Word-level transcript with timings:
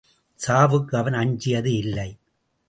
சாவுக்கு 0.39 0.95
அவன் 0.95 1.13
அஞ்சியது 1.13 1.73
இல்லை. 1.73 2.09